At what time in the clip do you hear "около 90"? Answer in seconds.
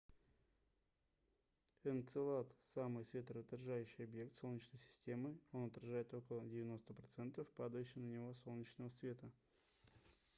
6.15-6.91